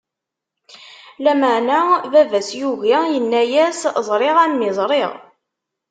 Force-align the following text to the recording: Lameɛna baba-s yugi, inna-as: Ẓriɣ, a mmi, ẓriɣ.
Lameɛna 1.23 1.77
baba-s 2.11 2.49
yugi, 2.59 2.97
inna-as: 3.17 3.79
Ẓriɣ, 4.07 4.35
a 4.43 4.45
mmi, 4.51 4.69
ẓriɣ. 4.77 5.11